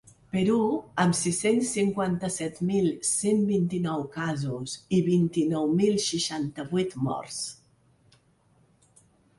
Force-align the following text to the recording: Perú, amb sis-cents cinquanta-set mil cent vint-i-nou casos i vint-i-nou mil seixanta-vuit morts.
Perú, 0.35 0.55
amb 1.01 1.17
sis-cents 1.17 1.73
cinquanta-set 1.75 2.61
mil 2.69 2.87
cent 3.09 3.43
vint-i-nou 3.51 4.01
casos 4.17 4.75
i 4.99 5.03
vint-i-nou 5.11 5.69
mil 5.83 6.01
seixanta-vuit 6.07 6.99
morts. 7.11 7.41